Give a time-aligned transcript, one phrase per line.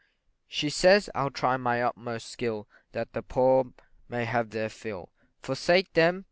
[0.47, 3.67] She says, I'll try my utmost skill, That the poor
[4.09, 5.09] may have their fill;
[5.43, 6.19] Forsake them!